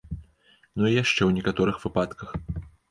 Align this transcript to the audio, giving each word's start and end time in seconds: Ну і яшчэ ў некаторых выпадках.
Ну 0.79 0.83
і 0.93 0.95
яшчэ 1.03 1.21
ў 1.27 1.31
некаторых 1.39 1.75
выпадках. 1.87 2.29